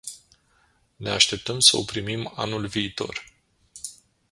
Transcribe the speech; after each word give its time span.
Ne 0.99 1.09
așteptăm 1.09 1.59
să 1.59 1.77
o 1.77 1.83
primim 1.83 2.31
anul 2.35 2.67
viitor. 2.67 3.23